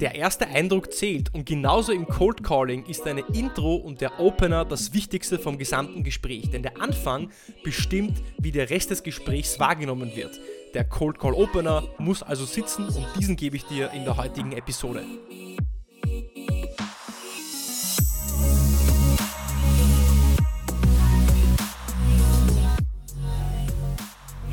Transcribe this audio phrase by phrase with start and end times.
[0.00, 4.64] Der erste Eindruck zählt und genauso im Cold Calling ist deine Intro und der Opener
[4.64, 7.30] das Wichtigste vom gesamten Gespräch, denn der Anfang
[7.62, 10.40] bestimmt, wie der Rest des Gesprächs wahrgenommen wird.
[10.74, 14.52] Der Cold Call Opener muss also sitzen und diesen gebe ich dir in der heutigen
[14.52, 15.04] Episode.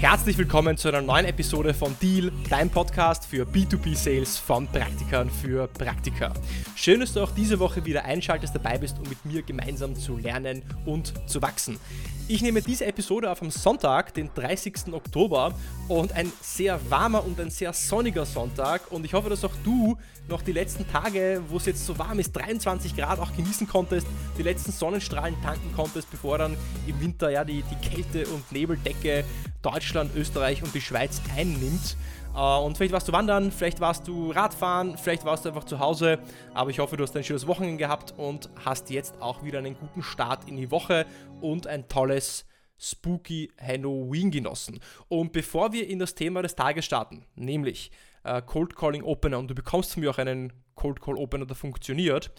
[0.01, 5.67] Herzlich willkommen zu einer neuen Episode von Deal, dein Podcast für B2B-Sales von Praktikern für
[5.67, 6.33] Praktika.
[6.75, 10.17] Schön, dass du auch diese Woche wieder einschaltest, dabei bist, um mit mir gemeinsam zu
[10.17, 11.79] lernen und zu wachsen.
[12.27, 14.91] Ich nehme diese Episode auf am Sonntag, den 30.
[14.91, 15.53] Oktober
[15.87, 19.99] und ein sehr warmer und ein sehr sonniger Sonntag und ich hoffe, dass auch du
[20.27, 24.07] noch die letzten Tage, wo es jetzt so warm ist, 23 Grad auch genießen konntest,
[24.35, 29.25] die letzten Sonnenstrahlen tanken konntest, bevor dann im Winter ja die, die Kälte und Nebeldecke
[29.61, 31.95] Deutschland, Österreich und die Schweiz einnimmt.
[32.35, 35.79] Äh, und vielleicht warst du wandern, vielleicht warst du Radfahren, vielleicht warst du einfach zu
[35.79, 36.19] Hause.
[36.53, 39.77] Aber ich hoffe, du hast ein schönes Wochenende gehabt und hast jetzt auch wieder einen
[39.77, 41.05] guten Start in die Woche
[41.41, 42.45] und ein tolles
[42.77, 44.79] Spooky Halloween genossen.
[45.07, 47.91] Und bevor wir in das Thema des Tages starten, nämlich
[48.23, 51.55] äh, Cold Calling Opener, und du bekommst von mir auch einen Cold Call Opener, der
[51.55, 52.31] funktioniert,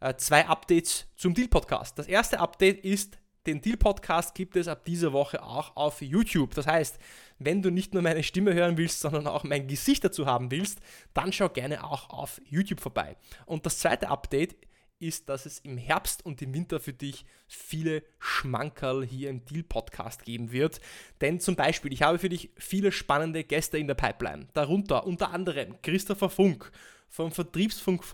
[0.00, 1.98] äh, zwei Updates zum Deal Podcast.
[1.98, 6.54] Das erste Update ist, den Deal Podcast gibt es ab dieser Woche auch auf YouTube.
[6.54, 6.98] Das heißt,
[7.38, 10.80] wenn du nicht nur meine Stimme hören willst, sondern auch mein Gesicht dazu haben willst,
[11.14, 13.16] dann schau gerne auch auf YouTube vorbei.
[13.46, 14.56] Und das zweite Update
[14.98, 19.62] ist, dass es im Herbst und im Winter für dich viele Schmankerl hier im Deal
[19.62, 20.80] Podcast geben wird.
[21.20, 24.48] Denn zum Beispiel, ich habe für dich viele spannende Gäste in der Pipeline.
[24.54, 26.70] Darunter unter anderem Christopher Funk
[27.08, 28.04] vom Vertriebsfunk,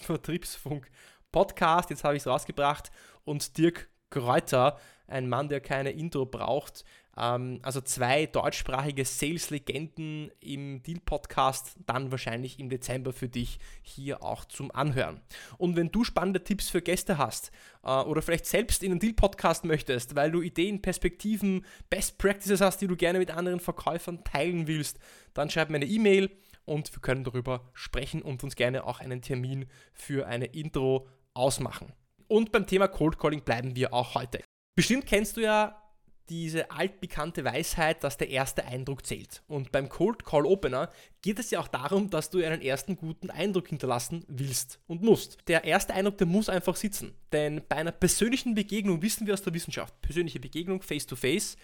[0.00, 0.90] Vertriebsfunk
[1.30, 2.90] Podcast, jetzt habe ich es rausgebracht,
[3.24, 6.84] und Dirk Kräuter, ein Mann, der keine Intro braucht.
[7.16, 14.44] Ähm, also zwei deutschsprachige Sales-Legenden im Deal-Podcast, dann wahrscheinlich im Dezember für dich hier auch
[14.44, 15.20] zum Anhören.
[15.58, 17.50] Und wenn du spannende Tipps für Gäste hast
[17.82, 22.80] äh, oder vielleicht selbst in einen Deal-Podcast möchtest, weil du Ideen, Perspektiven, Best Practices hast,
[22.80, 24.98] die du gerne mit anderen Verkäufern teilen willst,
[25.34, 26.30] dann schreib mir eine E-Mail
[26.64, 31.92] und wir können darüber sprechen und uns gerne auch einen Termin für eine Intro ausmachen.
[32.34, 34.40] Und beim Thema Cold Calling bleiben wir auch heute.
[34.74, 35.80] Bestimmt kennst du ja
[36.28, 39.44] diese altbekannte Weisheit, dass der erste Eindruck zählt.
[39.46, 40.90] Und beim Cold Call Opener
[41.22, 45.38] geht es ja auch darum, dass du einen ersten guten Eindruck hinterlassen willst und musst.
[45.46, 47.14] Der erste Eindruck, der muss einfach sitzen.
[47.30, 51.56] Denn bei einer persönlichen Begegnung wissen wir aus der Wissenschaft, persönliche Begegnung face to face,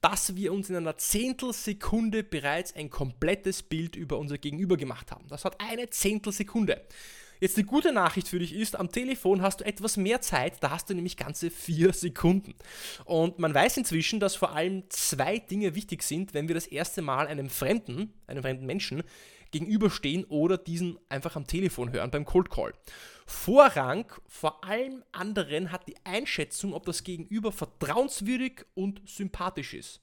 [0.00, 5.26] dass wir uns in einer Zehntelsekunde bereits ein komplettes Bild über unser Gegenüber gemacht haben.
[5.28, 6.86] Das hat eine Zehntelsekunde.
[7.40, 10.70] Jetzt die gute Nachricht für dich ist, am Telefon hast du etwas mehr Zeit, da
[10.70, 12.54] hast du nämlich ganze vier Sekunden.
[13.06, 17.00] Und man weiß inzwischen, dass vor allem zwei Dinge wichtig sind, wenn wir das erste
[17.00, 19.02] Mal einem Fremden, einem fremden Menschen,
[19.52, 22.74] gegenüberstehen oder diesen einfach am Telefon hören beim Cold Call.
[23.26, 30.02] Vorrang vor allem anderen hat die Einschätzung, ob das Gegenüber vertrauenswürdig und sympathisch ist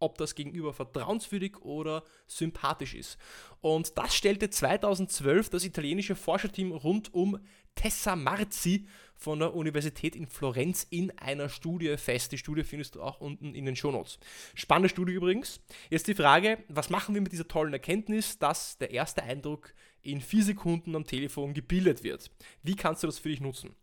[0.00, 3.18] ob das Gegenüber vertrauenswürdig oder sympathisch ist.
[3.60, 7.38] Und das stellte 2012 das italienische Forscherteam rund um
[7.74, 8.86] Tessa Marzi
[9.18, 12.30] von der Universität in Florenz in einer Studie fest.
[12.30, 14.20] Die Studie findest du auch unten in den Shownotes.
[14.54, 15.60] Spannende Studie übrigens.
[15.90, 20.20] Jetzt die Frage, was machen wir mit dieser tollen Erkenntnis, dass der erste Eindruck in
[20.20, 22.30] vier Sekunden am Telefon gebildet wird?
[22.62, 23.74] Wie kannst du das für dich nutzen?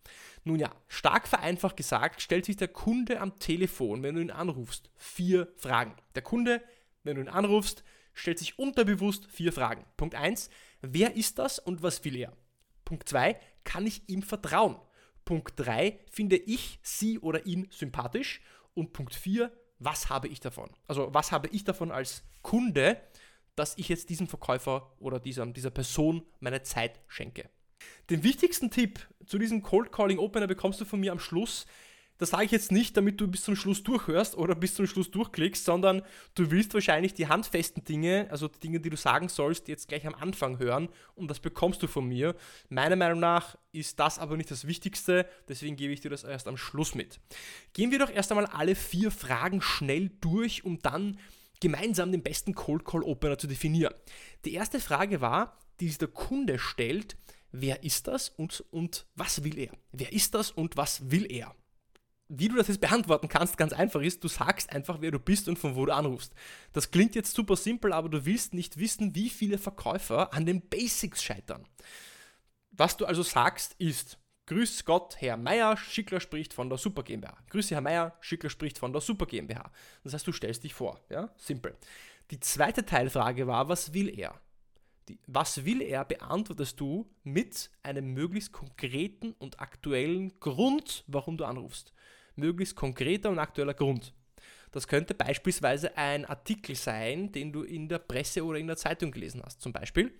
[0.46, 4.90] Nun ja, stark vereinfacht gesagt, stellt sich der Kunde am Telefon, wenn du ihn anrufst,
[4.96, 5.96] vier Fragen.
[6.16, 6.64] Der Kunde,
[7.04, 9.84] wenn du ihn anrufst, stellt sich unterbewusst vier Fragen.
[9.98, 10.50] Punkt 1,
[10.82, 12.32] wer ist das und was will er?
[12.86, 14.78] Punkt 2, kann ich ihm vertrauen?
[15.26, 18.42] Punkt 3, finde ich sie oder ihn sympathisch?
[18.74, 20.70] Und Punkt 4, was habe ich davon?
[20.88, 23.02] Also was habe ich davon als Kunde,
[23.56, 27.50] dass ich jetzt diesem Verkäufer oder dieser, dieser Person meine Zeit schenke?
[28.10, 31.66] Den wichtigsten Tipp zu diesem Cold Calling Opener bekommst du von mir am Schluss.
[32.18, 35.12] Das sage ich jetzt nicht, damit du bis zum Schluss durchhörst oder bis zum Schluss
[35.12, 36.02] durchklickst, sondern
[36.34, 40.08] du willst wahrscheinlich die handfesten Dinge, also die Dinge, die du sagen sollst, jetzt gleich
[40.08, 42.36] am Anfang hören und das bekommst du von mir.
[42.70, 46.48] Meiner Meinung nach ist das aber nicht das Wichtigste, deswegen gebe ich dir das erst
[46.48, 47.20] am Schluss mit.
[47.74, 51.20] Gehen wir doch erst einmal alle vier Fragen schnell durch, um dann
[51.60, 53.94] gemeinsam den besten Cold Call Opener zu definieren.
[54.46, 57.18] Die erste Frage war, die sich der Kunde stellt,
[57.52, 59.72] wer ist das und, und was will er?
[59.92, 61.54] Wer ist das und was will er?
[62.28, 65.48] Wie du das jetzt beantworten kannst, ganz einfach ist, du sagst einfach, wer du bist
[65.48, 66.34] und von wo du anrufst.
[66.74, 70.62] Das klingt jetzt super simpel, aber du willst nicht wissen, wie viele Verkäufer an den
[70.68, 71.68] Basics scheitern.
[72.72, 74.18] Was du also sagst, ist,
[74.48, 77.36] Grüß Gott, Herr Meier, Schickler spricht von der Super GmbH.
[77.50, 79.72] Grüße, Herr Meier, Schickler spricht von der Super GmbH.
[80.04, 81.76] Das heißt, du stellst dich vor, ja, simpel.
[82.32, 84.40] Die zweite Teilfrage war, was will er?
[85.08, 91.46] die, was will er, beantwortest du mit einem möglichst konkreten und aktuellen Grund, warum du
[91.46, 91.94] anrufst.
[92.36, 94.14] Möglichst konkreter und aktueller Grund.
[94.72, 99.12] Das könnte beispielsweise ein Artikel sein, den du in der Presse oder in der Zeitung
[99.12, 99.62] gelesen hast.
[99.62, 100.12] Zum Beispiel,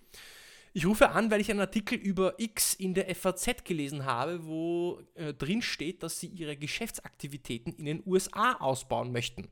[0.72, 5.00] ich rufe an, weil ich einen Artikel über X in der FAZ gelesen habe, wo
[5.14, 9.48] äh, drin steht, dass sie ihre Geschäftsaktivitäten in den USA ausbauen möchten.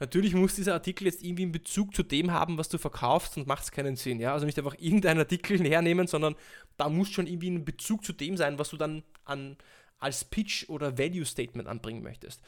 [0.00, 3.46] Natürlich muss dieser Artikel jetzt irgendwie einen Bezug zu dem haben, was du verkaufst, sonst
[3.46, 4.18] macht es keinen Sinn.
[4.18, 4.32] Ja?
[4.32, 6.36] Also nicht einfach irgendeinen Artikel hernehmen, sondern
[6.78, 9.58] da muss schon irgendwie ein Bezug zu dem sein, was du dann an,
[10.00, 12.42] als Pitch oder Value Statement anbringen möchtest.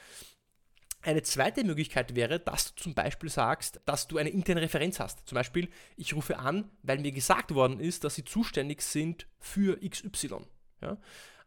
[1.05, 5.27] Eine zweite Möglichkeit wäre, dass du zum Beispiel sagst, dass du eine interne Referenz hast.
[5.29, 9.81] Zum Beispiel, ich rufe an, weil mir gesagt worden ist, dass sie zuständig sind für
[9.81, 10.47] XY.
[10.81, 10.97] Ja?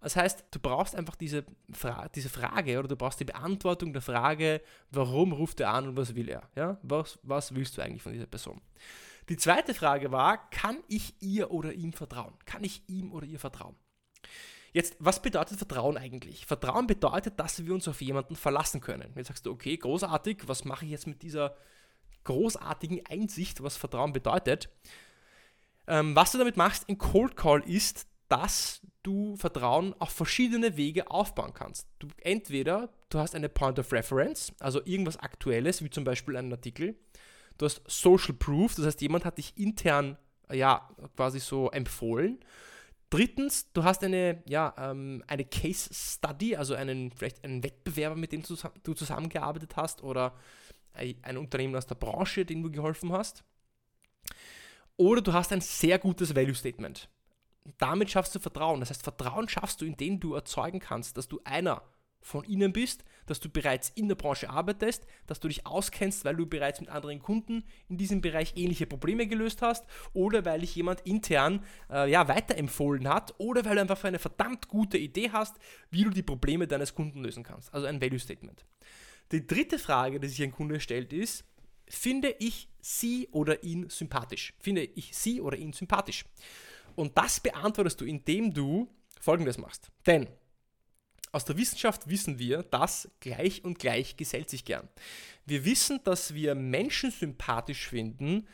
[0.02, 4.02] Das heißt, du brauchst einfach diese, Fra diese Frage oder du brauchst die Beantwortung der
[4.02, 4.62] Frage,
[4.92, 6.50] warum ruft er an und was will er?
[6.56, 6.78] Ja?
[6.84, 8.62] Was, was willst du eigentlich von dieser Person?
[9.30, 12.34] Die zweite Frage war, kann ich ihr oder ihm vertrauen?
[12.46, 13.75] Kann ich ihm oder ihr vertrauen?
[14.75, 16.45] Jetzt, was bedeutet Vertrauen eigentlich?
[16.45, 19.13] Vertrauen bedeutet, dass wir uns auf jemanden verlassen können.
[19.16, 21.56] Jetzt sagst du, okay, großartig, was mache ich jetzt mit dieser
[22.25, 24.68] großartigen Einsicht, was Vertrauen bedeutet?
[25.88, 31.10] Ähm, was du damit machst in Cold Call ist, dass du Vertrauen auf verschiedene Wege
[31.10, 31.88] aufbauen kannst.
[32.00, 36.51] Du, entweder du hast eine Point of Reference, also irgendwas Aktuelles, wie zum Beispiel einen
[36.51, 37.00] Artikel.
[37.57, 40.18] Du hast Social Proof, das heißt, jemand hat dich intern
[40.51, 42.39] ja quasi so empfohlen.
[43.16, 48.32] Drittens, du hast eine, ja, ähm, eine Case Study, also einen, vielleicht einen Wettbewerber, mit
[48.32, 50.34] dem du zusammengearbeitet hast oder
[50.94, 53.44] ein Unternehmen aus der Branche, dem du geholfen hast.
[54.98, 57.10] Oder du hast ein sehr gutes Value Statement
[57.78, 58.80] damit schaffst du Vertrauen.
[58.80, 61.82] Das heißt, Vertrauen schaffst du, indem du erzeugen kannst, dass du einer
[62.25, 66.36] von ihnen bist, dass du bereits in der Branche arbeitest, dass du dich auskennst, weil
[66.36, 70.75] du bereits mit anderen Kunden in diesem Bereich ähnliche Probleme gelöst hast oder weil dich
[70.75, 75.56] jemand intern äh, ja, weiterempfohlen hat oder weil du einfach eine verdammt gute Idee hast,
[75.92, 77.72] wie du die Probleme deines Kunden lösen kannst.
[77.72, 78.66] Also ein Value Statement.
[79.31, 81.45] Die dritte Frage, die sich ein Kunde stellt, ist,
[81.88, 84.56] finde ich sie oder ihn sympathisch?
[84.57, 86.25] Finde ich sie oder ihn sympathisch?
[86.95, 88.89] Und das beantwortest du, indem du
[89.19, 89.92] Folgendes machst.
[90.07, 90.28] Denn
[91.36, 94.88] aus der Wissenschaft wissen wir, dass gleich und gleich gesellt sich gern.
[95.46, 98.48] Wir wissen, dass wir Menschen sympathisch finden,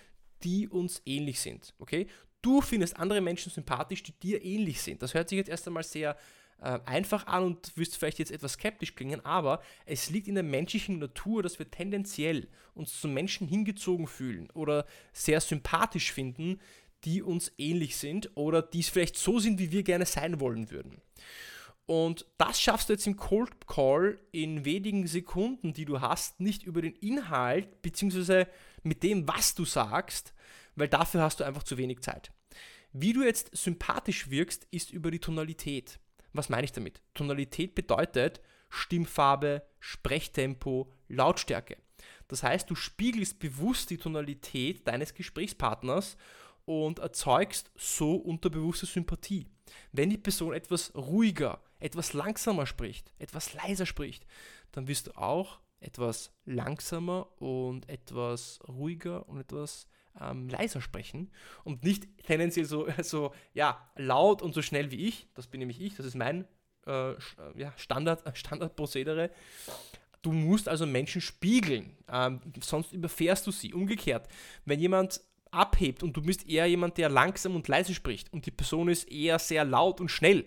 [0.43, 1.75] die uns ähnlich sind.
[1.77, 2.07] Okay?
[2.41, 5.03] Du findest andere Menschen sympathisch, die dir ähnlich sind.
[5.03, 6.17] Das hört sich jetzt erst einmal sehr
[6.59, 10.43] äh, einfach an und wirst vielleicht jetzt etwas skeptisch klingen, aber es liegt in der
[10.43, 16.59] menschlichen Natur, dass wir tendenziell uns zu Menschen hingezogen fühlen oder sehr sympathisch finden,
[17.03, 20.71] die uns ähnlich sind oder die es vielleicht so sind, wie wir gerne sein wollen
[20.71, 20.99] würden.
[21.91, 26.63] Und das schaffst du jetzt im Cold Call in wenigen Sekunden, die du hast, nicht
[26.63, 28.45] über den Inhalt bzw.
[28.81, 30.33] mit dem, was du sagst,
[30.77, 32.31] weil dafür hast du einfach zu wenig Zeit.
[32.93, 35.99] Wie du jetzt sympathisch wirkst, ist über die Tonalität.
[36.31, 37.01] Was meine ich damit?
[37.13, 38.39] Tonalität bedeutet
[38.69, 41.75] Stimmfarbe, Sprechtempo, Lautstärke.
[42.29, 46.15] Das heißt, du spiegelst bewusst die Tonalität deines Gesprächspartners
[46.63, 49.45] und erzeugst so unterbewusste Sympathie.
[49.91, 54.25] Wenn die Person etwas ruhiger, etwas langsamer spricht, etwas leiser spricht,
[54.71, 59.87] dann wirst du auch etwas langsamer und etwas ruhiger und etwas
[60.19, 61.31] ähm, leiser sprechen
[61.63, 65.27] und nicht tendenziell so, so ja, laut und so schnell wie ich.
[65.33, 66.45] Das bin nämlich ich, das ist mein
[66.85, 67.13] äh,
[67.55, 69.31] ja, Standard, Standardprozedere.
[70.21, 73.73] Du musst also Menschen spiegeln, ähm, sonst überfährst du sie.
[73.73, 74.27] Umgekehrt,
[74.65, 78.51] wenn jemand abhebt und du bist eher jemand, der langsam und leise spricht und die
[78.51, 80.45] Person ist eher sehr laut und schnell,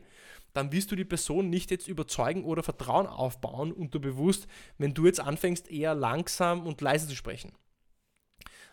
[0.55, 4.47] dann wirst du die Person nicht jetzt überzeugen oder Vertrauen aufbauen unterbewusst,
[4.79, 7.53] wenn du jetzt anfängst, eher langsam und leise zu sprechen.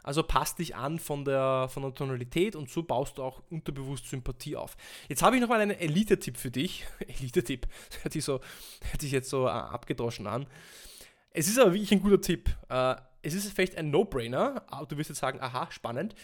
[0.03, 4.07] Also passt dich an von der, von der Tonalität und so baust du auch unterbewusst
[4.07, 4.75] Sympathie auf.
[5.09, 6.85] Jetzt habe ich nochmal einen Elite-Tipp für dich.
[7.07, 7.67] Elite-Tipp,
[8.01, 8.39] hört sich, so,
[8.89, 10.47] hört sich jetzt so äh, abgedroschen an.
[11.31, 12.49] Es ist aber wirklich ein guter Tipp.
[12.69, 16.15] Äh, es ist vielleicht ein No-Brainer, aber du wirst jetzt sagen, aha, spannend.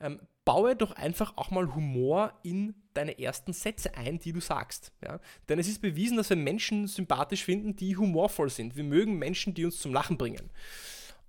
[0.00, 4.92] Ähm, baue doch einfach auch mal Humor in deine ersten Sätze ein, die du sagst.
[5.02, 5.20] Ja?
[5.48, 8.76] Denn es ist bewiesen, dass wir Menschen sympathisch finden, die humorvoll sind.
[8.76, 10.50] Wir mögen Menschen, die uns zum Lachen bringen.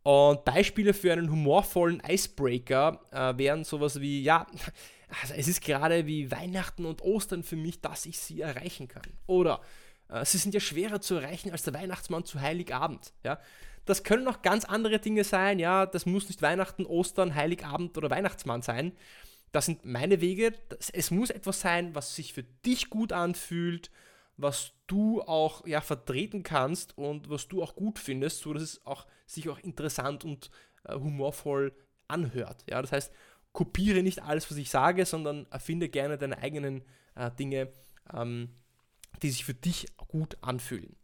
[0.03, 4.47] Und Beispiele für einen humorvollen Icebreaker äh, wären sowas wie, ja,
[5.21, 9.03] also es ist gerade wie Weihnachten und Ostern für mich, dass ich sie erreichen kann.
[9.25, 9.61] Oder
[10.09, 13.13] äh, sie sind ja schwerer zu erreichen als der Weihnachtsmann zu Heiligabend.
[13.23, 13.39] Ja?
[13.87, 15.59] Das können auch ganz andere Dinge sein.
[15.59, 18.91] Ja, das muss nicht Weihnachten, Ostern, Heiligabend oder Weihnachtsmann sein.
[19.51, 20.53] Das sind meine Wege.
[20.91, 23.89] Es muss etwas sein, was sich für dich gut anfühlt,
[24.35, 28.85] was du auch ja, vertreten kannst und was du auch gut findest, so dass es
[28.85, 30.51] auch, sich auch interessant und
[30.83, 31.73] äh, humorvoll
[32.09, 32.65] anhört.
[32.69, 33.13] Ja, das heißt,
[33.53, 36.83] kopiere nicht alles, was ich sage, sondern erfinde gerne deine eigenen
[37.15, 37.71] äh, Dinge,
[38.13, 38.49] ähm,
[39.23, 40.95] die sich für dich gut anfühlen.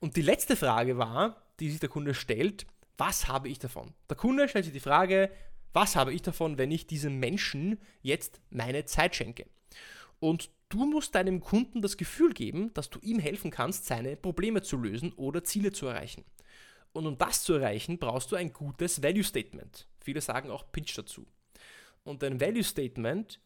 [0.00, 2.66] Und die letzte Frage war, die sich der Kunde stellt,
[2.98, 3.94] was habe ich davon?
[4.08, 5.30] Der Kunde stellt sich die Frage,
[5.72, 9.46] was habe ich davon, wenn ich diesem Menschen jetzt meine Zeit schenke?
[10.20, 14.62] Und du musst deinem Kunden das Gefühl geben, dass du ihm helfen kannst, seine Probleme
[14.62, 16.24] zu lösen oder Ziele zu erreichen.
[16.92, 19.86] Und um das zu erreichen, brauchst du ein gutes Value Statement.
[20.00, 21.26] Viele sagen auch Pitch dazu.
[22.04, 23.38] Und ein Value Statement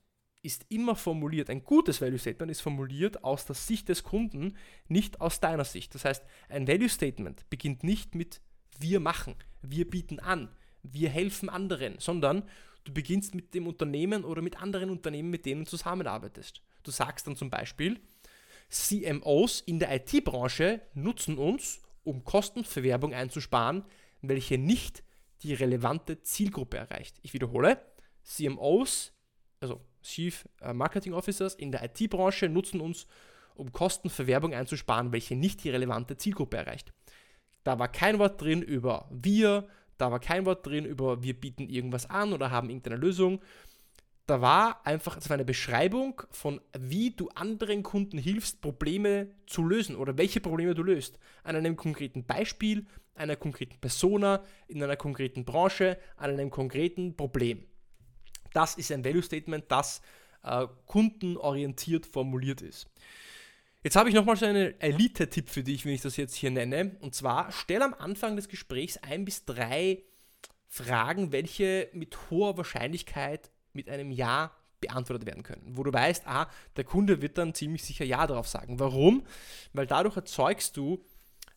[0.43, 4.57] ist immer formuliert, ein gutes Value Statement ist formuliert aus der Sicht des Kunden,
[4.89, 5.95] nicht aus deiner Sicht.
[5.95, 8.41] Das heißt, ein Value Statement beginnt nicht mit
[8.79, 10.49] wir machen, wir bieten an,
[10.83, 12.45] wir helfen anderen, sondern
[12.85, 16.63] du beginnst mit dem Unternehmen oder mit anderen Unternehmen, mit denen du zusammenarbeitest.
[16.83, 18.01] Du sagst dann zum Beispiel,
[18.71, 23.85] CMOs in der IT-Branche nutzen uns, um Kosten für Werbung einzusparen,
[24.23, 25.03] welche nicht
[25.43, 27.19] die relevante Zielgruppe erreicht.
[27.23, 27.83] Ich wiederhole,
[28.23, 29.13] CMOs,
[29.61, 33.07] also Chief äh, Marketing Officers in der IT-Branche nutzen uns,
[33.55, 36.93] um Kosten für Werbung einzusparen, welche nicht die relevante Zielgruppe erreicht.
[37.65, 41.69] Da war kein Wort drin über wir, da war kein Wort drin über wir bieten
[41.69, 43.41] irgendwas an oder haben irgendeine Lösung.
[44.27, 49.97] Da war einfach das eine Beschreibung von, wie du anderen Kunden hilfst, Probleme zu lösen
[49.97, 51.19] oder welche Probleme du löst.
[51.43, 57.65] An einem konkreten Beispiel, einer konkreten Persona, in einer konkreten Branche, an einem konkreten Problem.
[58.53, 60.01] Das ist ein Value Statement, das
[60.43, 62.87] äh, kundenorientiert formuliert ist.
[63.83, 66.97] Jetzt habe ich nochmal so einen Elite-Tipp für dich, wenn ich das jetzt hier nenne.
[67.01, 70.03] Und zwar stell am Anfang des Gesprächs ein bis drei
[70.69, 75.77] Fragen, welche mit hoher Wahrscheinlichkeit mit einem Ja beantwortet werden können.
[75.77, 78.79] Wo du weißt, aha, der Kunde wird dann ziemlich sicher Ja darauf sagen.
[78.79, 79.25] Warum?
[79.73, 81.05] Weil dadurch erzeugst du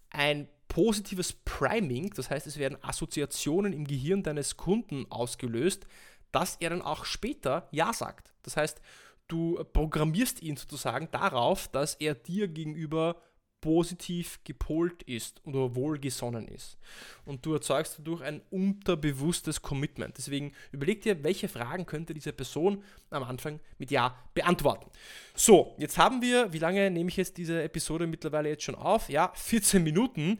[0.09, 5.87] ein positives Priming, das heißt, es werden Assoziationen im Gehirn deines Kunden ausgelöst,
[6.33, 8.33] dass er dann auch später Ja sagt.
[8.43, 8.81] Das heißt,
[9.29, 13.15] du programmierst ihn sozusagen darauf, dass er dir gegenüber
[13.63, 16.77] positiv gepolt ist oder wohlgesonnen ist.
[17.23, 20.17] Und du erzeugst dadurch ein unterbewusstes Commitment.
[20.17, 24.91] Deswegen überleg dir, welche Fragen könnte diese Person am Anfang mit Ja beantworten.
[25.33, 29.07] So, jetzt haben wir, wie lange nehme ich jetzt diese Episode mittlerweile jetzt schon auf?
[29.07, 30.39] Ja, 14 Minuten.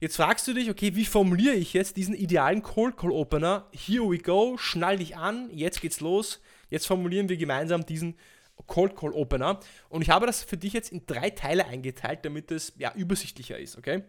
[0.00, 3.68] Jetzt fragst du dich, okay, wie formuliere ich jetzt diesen idealen Cold Call Opener?
[3.72, 6.40] Here we go, schnall dich an, jetzt geht's los.
[6.70, 8.16] Jetzt formulieren wir gemeinsam diesen
[8.66, 9.58] Cold Call Opener.
[9.88, 13.58] Und ich habe das für dich jetzt in drei Teile eingeteilt, damit es ja übersichtlicher
[13.58, 14.04] ist, okay?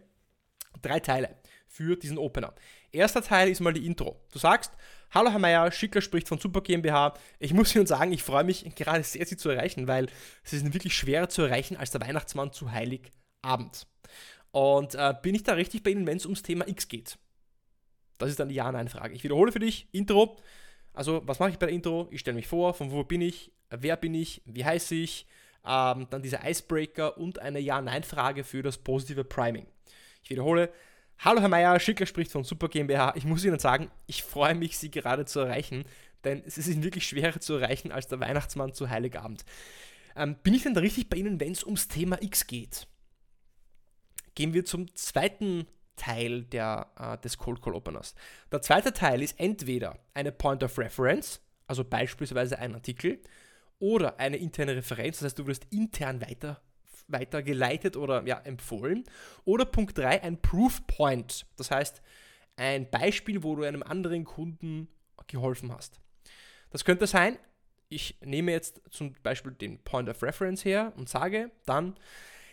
[0.80, 1.34] Drei Teile
[1.66, 2.54] für diesen Opener.
[2.92, 4.20] Erster Teil ist mal die Intro.
[4.32, 4.72] Du sagst,
[5.12, 7.14] Hallo Herr Meier, Schicker spricht von Super GmbH.
[7.40, 10.06] Ich muss Ihnen sagen, ich freue mich gerade sehr, Sie zu erreichen, weil
[10.44, 13.88] Sie sind wirklich schwerer zu erreichen als der Weihnachtsmann zu Heiligabend.
[14.52, 17.18] Und äh, bin ich da richtig bei Ihnen, wenn es ums Thema X geht?
[18.18, 19.14] Das ist dann die Ja-Nein-Frage.
[19.14, 20.36] Ich wiederhole für dich, Intro.
[20.92, 22.08] Also, was mache ich bei der Intro?
[22.10, 25.26] Ich stelle mich vor, von wo bin ich, wer bin ich, wie heiße ich,
[25.64, 29.66] ähm, dann diese Icebreaker und eine Ja-Nein-Frage für das positive Priming.
[30.22, 30.70] Ich wiederhole,
[31.22, 33.12] Hallo Herr Meier, Schickler spricht von Super GmbH.
[33.14, 35.84] Ich muss Ihnen sagen, ich freue mich, Sie gerade zu erreichen,
[36.24, 39.44] denn Sie sind wirklich schwerer zu erreichen als der Weihnachtsmann zu Heiligabend.
[40.16, 42.86] Ähm, bin ich denn da richtig bei Ihnen, wenn es ums Thema X geht?
[44.40, 45.66] Gehen wir zum zweiten
[45.96, 48.14] Teil der, äh, des Cold Call Openers.
[48.50, 53.20] Der zweite Teil ist entweder eine Point of Reference, also beispielsweise ein Artikel,
[53.80, 56.58] oder eine interne Referenz, das heißt, du wirst intern weiter,
[57.08, 59.04] weitergeleitet oder ja, empfohlen.
[59.44, 62.00] Oder Punkt 3, ein Proof Point, das heißt,
[62.56, 64.88] ein Beispiel, wo du einem anderen Kunden
[65.26, 66.00] geholfen hast.
[66.70, 67.38] Das könnte sein,
[67.90, 71.94] ich nehme jetzt zum Beispiel den Point of Reference her und sage dann,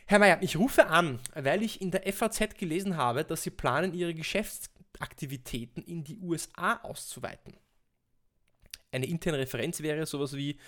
[0.09, 3.93] Herr Mayer, ich rufe an, weil ich in der FAZ gelesen habe, dass Sie planen,
[3.93, 7.57] Ihre Geschäftsaktivitäten in die USA auszuweiten.
[8.89, 10.59] Eine interne Referenz wäre sowas wie,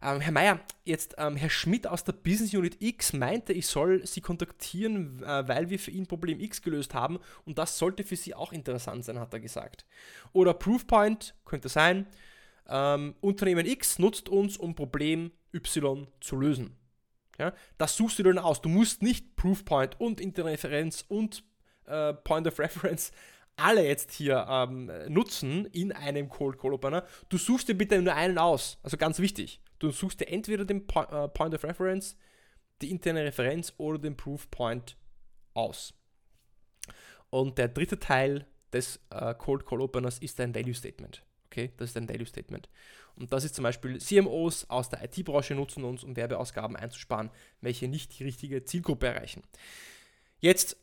[0.00, 4.06] ähm, Herr Mayer, jetzt ähm, Herr Schmidt aus der Business Unit X meinte, ich soll
[4.06, 8.16] Sie kontaktieren, äh, weil wir für ihn Problem X gelöst haben und das sollte für
[8.16, 9.84] Sie auch interessant sein, hat er gesagt.
[10.32, 12.06] Oder Proofpoint könnte sein,
[12.66, 16.79] ähm, Unternehmen X nutzt uns, um Problem Y zu lösen.
[17.40, 18.60] Ja, das suchst du dann aus.
[18.60, 21.42] Du musst nicht Proofpoint und Interreferenz und
[21.86, 23.12] äh, Point of Reference
[23.56, 27.06] alle jetzt hier ähm, nutzen in einem Cold Call Opener.
[27.30, 28.78] Du suchst dir bitte nur einen aus.
[28.82, 29.62] Also ganz wichtig.
[29.78, 32.14] Du suchst dir entweder den po äh, Point of Reference,
[32.82, 34.98] die interne Referenz oder den Proofpoint
[35.54, 35.94] aus.
[37.30, 41.22] Und der dritte Teil des äh, Cold Call Openers ist ein Value Statement.
[41.50, 42.68] Okay, das ist ein Value Statement.
[43.16, 47.30] Und das ist zum Beispiel CMOs aus der IT-Branche nutzen uns, um Werbeausgaben einzusparen,
[47.60, 49.42] welche nicht die richtige Zielgruppe erreichen.
[50.38, 50.76] Jetzt,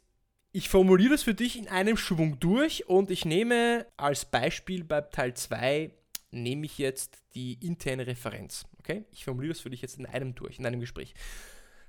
[0.52, 5.02] ich formuliere das für dich in einem Schwung durch und ich nehme als Beispiel bei
[5.02, 5.92] Teil 2
[6.32, 8.66] nehme ich jetzt die interne Referenz.
[8.80, 9.06] Okay?
[9.12, 11.14] Ich formuliere das für dich jetzt in einem durch, in einem Gespräch.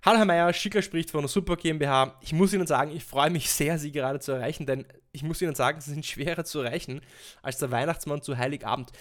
[0.04, 2.16] Hallo Herr Meier, Schicker spricht von der Super GmbH.
[2.20, 5.42] Ich muss Ihnen sagen, ich freue mich sehr, Sie gerade zu erreichen, denn ich muss
[5.42, 7.00] Ihnen sagen, Sie sind schwerer zu erreichen
[7.42, 8.92] als der Weihnachtsmann zu Heiligabend.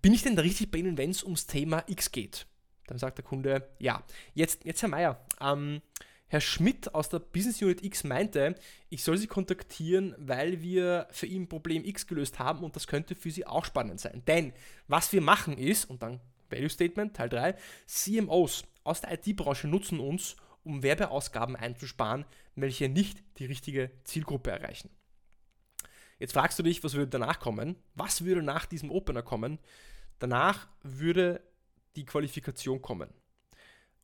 [0.00, 2.46] Bin ich denn da richtig bei Ihnen, wenn es ums Thema X geht?
[2.86, 4.02] Dann sagt der Kunde, ja.
[4.32, 5.82] Jetzt, jetzt Herr Meier, ähm,
[6.28, 8.54] Herr Schmidt aus der Business Unit X meinte,
[8.88, 13.14] ich soll Sie kontaktieren, weil wir für ihn Problem X gelöst haben und das könnte
[13.14, 14.22] für Sie auch spannend sein.
[14.26, 14.54] Denn
[14.86, 17.54] was wir machen ist, und dann Value Statement Teil 3,
[17.86, 22.24] CMOs aus der IT-Branche nutzen uns, um Werbeausgaben einzusparen,
[22.54, 24.90] welche nicht die richtige Zielgruppe erreichen.
[26.18, 27.76] Jetzt fragst du dich, was würde danach kommen?
[27.94, 29.58] Was würde nach diesem Opener kommen?
[30.18, 31.40] Danach würde
[31.96, 33.08] die Qualifikation kommen.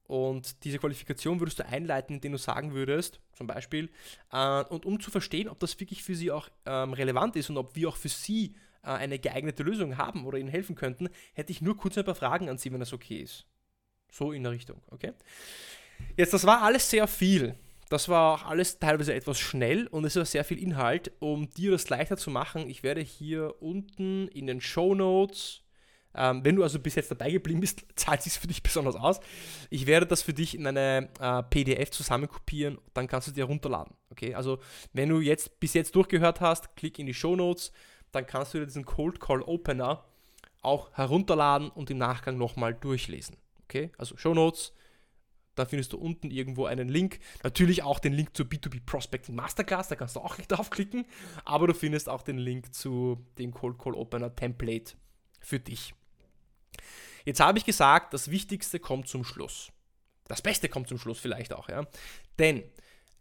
[0.04, 3.90] Und diese Qualifikation würdest du einleiten, indem du sagen würdest, zum Beispiel,
[4.32, 7.56] äh, und um zu verstehen, ob das wirklich für sie auch ähm, relevant ist und
[7.56, 11.52] ob wir auch für sie äh, eine geeignete Lösung haben oder ihnen helfen könnten, hätte
[11.52, 13.46] ich nur kurz ein paar Fragen an sie, wenn das okay ist.
[14.10, 15.12] So in der Richtung, okay?
[16.16, 17.56] Jetzt, das war alles sehr viel.
[17.88, 21.12] Das war auch alles teilweise etwas schnell und es war sehr viel Inhalt.
[21.18, 25.62] Um dir das leichter zu machen, ich werde hier unten in den Show Notes,
[26.16, 29.20] ähm, wenn du also bis jetzt dabei geblieben bist, zahlt sich für dich besonders aus.
[29.70, 33.94] Ich werde das für dich in eine äh, PDF zusammenkopieren, dann kannst du dir runterladen.
[34.10, 34.58] Okay, also
[34.92, 37.72] wenn du jetzt bis jetzt durchgehört hast, klick in die Show Notes,
[38.14, 40.04] dann kannst du dir diesen Cold Call Opener
[40.62, 43.37] auch herunterladen und im Nachgang nochmal durchlesen.
[43.64, 44.73] Okay, also Show Notes.
[45.54, 47.21] Da findest du unten irgendwo einen Link.
[47.44, 51.06] Natürlich auch den Link zur B2B Prospecting Masterclass, da kannst du auch draufklicken.
[51.44, 54.94] Aber du findest auch den Link zu dem Cold Call Opener Template
[55.40, 55.94] für dich.
[57.25, 59.71] Jetzt habe ich gesagt, das Wichtigste kommt zum Schluss.
[60.26, 61.87] Das Beste kommt zum Schluss vielleicht auch, ja.
[62.38, 62.64] Denn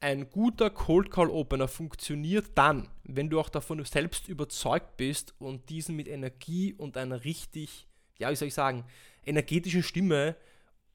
[0.04, 5.70] ein guter Cold Call Opener funktioniert dann, wenn du auch davon selbst überzeugt bist und
[5.70, 7.88] diesen mit Energie und einer richtig,
[8.20, 8.84] ja, wie soll ich sagen,
[9.26, 10.36] energetischen Stimme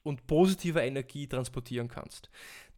[0.03, 2.29] und positiver Energie transportieren kannst.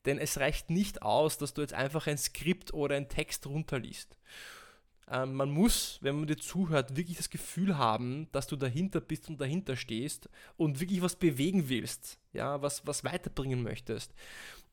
[0.05, 4.17] Denn es reicht nicht aus, dass du jetzt einfach ein Skript oder einen Text runterliest.
[5.11, 9.27] Ähm, man muss, wenn man dir zuhört, wirklich das Gefühl haben, dass du dahinter bist
[9.27, 14.13] und dahinter stehst und wirklich was bewegen willst, ja, was, was weiterbringen möchtest.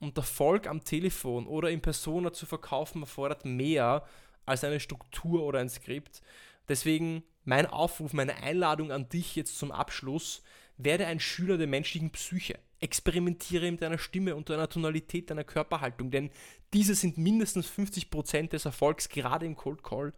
[0.00, 4.04] Und Erfolg am Telefon oder in Persona zu verkaufen erfordert mehr
[4.46, 6.22] als eine Struktur oder ein Skript.
[6.68, 10.42] Deswegen mein Aufruf, meine Einladung an dich jetzt zum Abschluss,
[10.76, 12.58] werde ein Schüler der menschlichen Psyche.
[12.80, 16.30] Experimentiere mit deiner Stimme und deiner Tonalität, deiner Körperhaltung, denn
[16.72, 20.12] diese sind mindestens 50% des Erfolgs, gerade im Cold Call.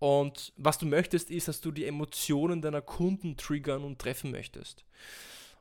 [0.00, 4.84] Und was du möchtest, ist, dass du die Emotionen deiner Kunden triggern und treffen möchtest.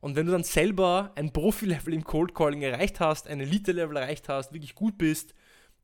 [0.03, 4.27] Und wenn du dann selber ein Profi-Level im Cold Calling erreicht hast, ein Elite-Level erreicht
[4.27, 5.33] hast, wirklich gut bist,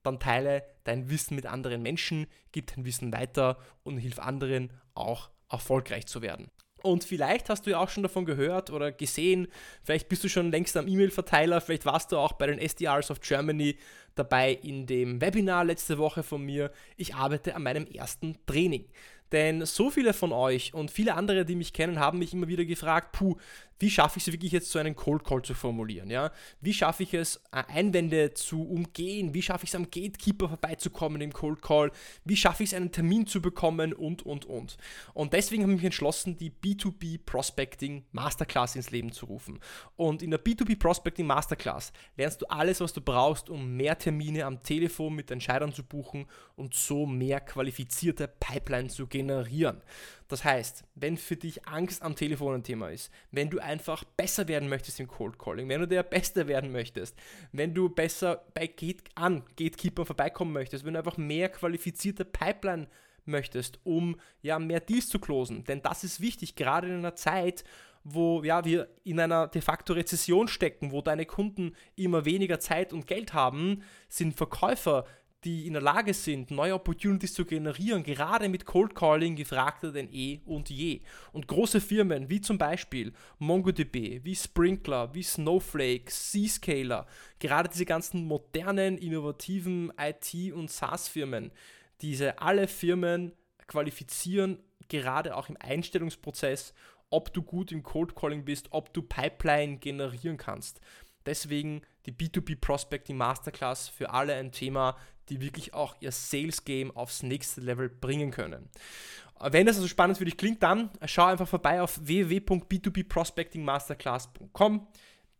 [0.03, 5.29] dann teile dein Wissen mit anderen Menschen, gib dein Wissen weiter und hilf anderen auch
[5.49, 6.51] erfolgreich zu werden.
[6.83, 9.47] Und vielleicht hast du ja auch schon davon gehört oder gesehen,
[9.83, 13.21] vielleicht bist du schon längst am E-Mail-Verteiler, vielleicht warst du auch bei den SDRs of
[13.21, 13.77] Germany
[14.15, 16.71] dabei in dem Webinar letzte Woche von mir.
[16.97, 18.85] Ich arbeite an meinem ersten Training.
[19.31, 22.65] Denn so viele von euch und viele andere, die mich kennen, haben mich immer wieder
[22.65, 23.37] gefragt, puh,
[23.79, 26.09] wie schaffe ich es wirklich jetzt so einen Cold Call zu formulieren?
[26.09, 26.31] Ja?
[26.61, 29.33] Wie schaffe ich es, Einwände zu umgehen?
[29.33, 31.91] Wie schaffe ich es, am Gatekeeper vorbeizukommen im Cold Call?
[32.25, 33.93] Wie schaffe ich es, einen Termin zu bekommen?
[33.93, 34.77] Und, und, und.
[35.13, 39.59] Und deswegen habe ich mich entschlossen, die B2B Prospecting Masterclass ins Leben zu rufen.
[39.95, 44.45] Und in der B2B Prospecting Masterclass lernst du alles, was du brauchst, um mehr Termine
[44.45, 49.81] am Telefon mit Entscheidern zu buchen und so mehr qualifizierte Pipeline zu generieren.
[50.29, 54.47] Das heißt, wenn für dich Angst am Telefon ein Thema ist, wenn du einfach besser
[54.47, 57.17] werden möchtest im Cold Calling, wenn du der Beste werden möchtest,
[57.51, 62.87] wenn du besser bei Gate an Gatekeeper vorbeikommen möchtest, wenn du einfach mehr qualifizierte Pipeline
[63.25, 67.63] möchtest, um ja mehr Deals zu closen, denn das ist wichtig, gerade in einer Zeit,
[68.03, 72.93] wo ja, wir in einer de facto Rezession stecken, wo deine Kunden immer weniger Zeit
[72.93, 75.05] und Geld haben, sind Verkäufer
[75.45, 80.11] die in der Lage sind, neue Opportunities zu generieren, gerade mit Cold Calling gefragter denn
[80.11, 81.01] eh und je.
[81.31, 87.07] Und große Firmen wie zum Beispiel MongoDB, wie Sprinkler, wie Snowflake, Zscaler,
[87.39, 91.51] gerade diese ganzen modernen, innovativen IT- und SaaS-Firmen,
[92.01, 93.33] diese alle Firmen
[93.67, 96.73] qualifizieren gerade auch im Einstellungsprozess,
[97.11, 100.81] ob du gut im Cold Calling bist, ob du Pipeline generieren kannst.
[101.25, 104.97] Deswegen die B2B Prospecting Masterclass für alle ein Thema,
[105.29, 108.69] die wirklich auch ihr Sales Game aufs nächste Level bringen können.
[109.41, 114.87] Wenn das also spannend für dich klingt, dann schau einfach vorbei auf www.b2bprospectingmasterclass.com.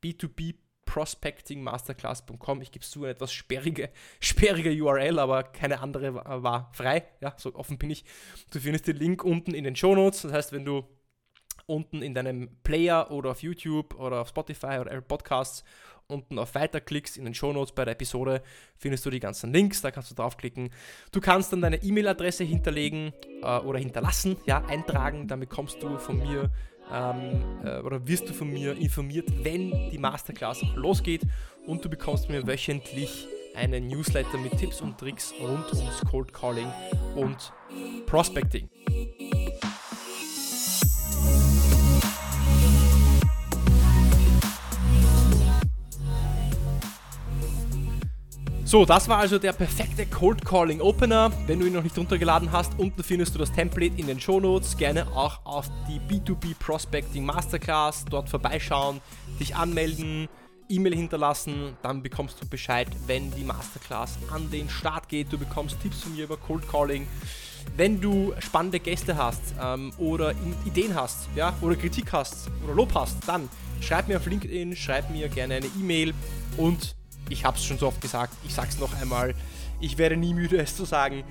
[0.02, 2.62] B2B prospectingmasterclass.com.
[2.62, 3.90] Ich gebe es zu, eine etwas sperrige,
[4.22, 7.04] sperrige URL, aber keine andere war frei.
[7.22, 8.06] Ja, so offen bin ich.
[8.52, 10.24] Du findest den Link unten in den Show Notes.
[10.24, 10.88] Das heißt, wenn du
[11.68, 15.66] unten in deinem Player oder auf YouTube oder auf Spotify oder Apple Podcasts
[16.10, 18.42] unten auf Weiter klickst, in den Shownotes bei der Episode
[18.78, 20.70] findest du die ganzen Links, da kannst du draufklicken.
[21.12, 26.18] Du kannst dann deine E-Mail-Adresse hinterlegen äh, oder hinterlassen, ja, eintragen, dann bekommst du von
[26.18, 26.52] mir
[26.92, 31.22] ähm, äh, oder wirst du von mir informiert, wenn die Masterclass auch losgeht
[31.66, 36.72] und du bekommst mir wöchentlich einen Newsletter mit Tipps und Tricks rund ums Cold Calling
[37.16, 37.52] und
[38.06, 38.70] Prospecting.
[48.70, 51.32] So, das war also der perfekte Cold Calling Opener.
[51.48, 54.40] Wenn du ihn noch nicht runtergeladen hast, unten findest du das Template in den Show
[54.40, 54.78] Notes.
[54.78, 59.02] Gerne auch auf die B2B Prospecting Masterclass dort vorbeischauen,
[59.40, 60.30] dich anmelden,
[60.70, 65.34] E-Mail hinterlassen, dann bekommst du Bescheid, wenn die Masterclass an den Start geht.
[65.34, 67.08] Du bekommst Tipps von mir über Cold Calling.
[67.76, 70.36] Wenn du spannende Gäste hast ähm, oder
[70.68, 73.50] Ideen hast, ja, oder Kritik hast oder Lob hast, dann
[73.82, 76.14] schreib mir auf LinkedIn, schreib mir gerne eine E-Mail
[76.56, 76.99] und
[77.30, 79.36] ich habe es schon so oft gesagt, ich sage es noch einmal,
[79.80, 81.24] ich werde nie müde es zu sagen.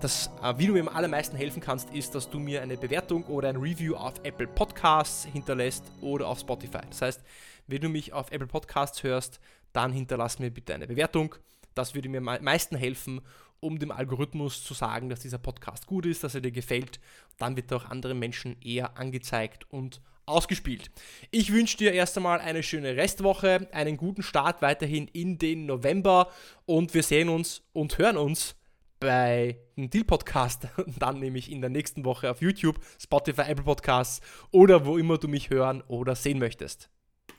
[0.00, 3.24] Das, äh, wie du mir am allermeisten helfen kannst, ist, dass du mir eine Bewertung
[3.24, 6.80] oder ein Review auf Apple Podcasts hinterlässt oder auf Spotify.
[6.88, 7.20] Das heißt,
[7.66, 9.40] wenn du mich auf Apple Podcasts hörst,
[9.72, 11.34] dann hinterlass mir bitte eine Bewertung.
[11.74, 13.20] Das würde mir am meisten helfen,
[13.60, 16.98] um dem Algorithmus zu sagen, dass dieser Podcast gut ist, dass er dir gefällt.
[17.38, 20.90] Dann wird er auch anderen Menschen eher angezeigt und ausgespielt.
[21.30, 26.30] Ich wünsche dir erst einmal eine schöne Restwoche, einen guten Start weiterhin in den November
[26.66, 28.56] und wir sehen uns und hören uns
[29.00, 34.20] bei dem Deal Podcast, dann nämlich in der nächsten Woche auf YouTube, Spotify, Apple Podcasts
[34.50, 36.90] oder wo immer du mich hören oder sehen möchtest.